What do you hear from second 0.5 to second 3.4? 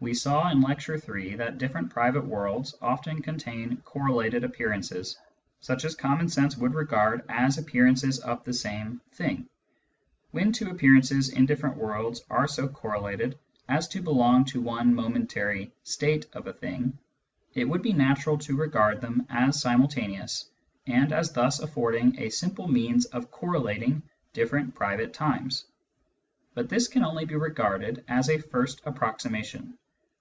in Lecture III., that diflFerent private worlds often